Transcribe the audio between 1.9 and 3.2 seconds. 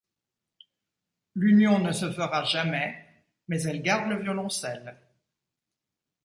se fera jamais,